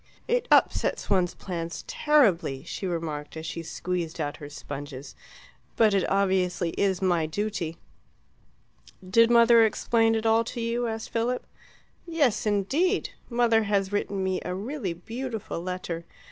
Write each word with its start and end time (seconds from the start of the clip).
"It 0.27 0.47
upsets 0.49 1.11
one's 1.11 1.35
plans 1.35 1.83
terribly," 1.85 2.63
she 2.63 2.87
remarked, 2.87 3.37
as 3.37 3.45
she 3.45 3.61
squeezed 3.61 4.19
out 4.19 4.37
her 4.37 4.49
sponges, 4.49 5.15
"but 5.75 5.93
obviously 6.09 6.69
it 6.71 6.79
is 6.83 7.03
my 7.03 7.27
duty." 7.27 7.77
"Did 9.07 9.29
mother 9.29 9.63
explain 9.63 10.15
it 10.15 10.25
all 10.25 10.43
to 10.45 10.59
you?" 10.59 10.87
asked 10.87 11.11
Philip. 11.11 11.45
"Yes, 12.07 12.47
indeed! 12.47 13.11
Mother 13.29 13.61
has 13.65 13.91
written 13.91 14.23
me 14.23 14.41
a 14.43 14.55
really 14.55 14.93
beautiful 14.93 15.61
letter. 15.61 16.03